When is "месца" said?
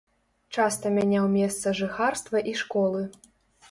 1.37-1.77